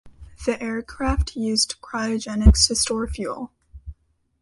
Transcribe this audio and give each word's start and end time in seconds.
The 0.47 0.59
aircraft 0.59 1.35
used 1.35 1.75
cryogenics 1.79 2.65
to 2.69 2.75
store 2.75 3.05
fuel. 3.05 3.51